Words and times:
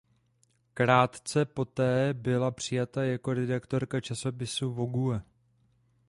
Krátce 0.73 1.45
poté 1.45 2.13
byla 2.13 2.51
přijata 2.51 3.03
jako 3.03 3.33
redaktorka 3.33 4.01
časopisu 4.01 4.71
Vogue. 4.73 5.21